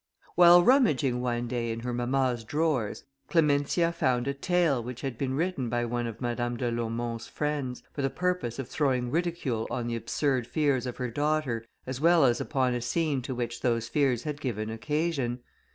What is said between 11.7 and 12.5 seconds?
as well as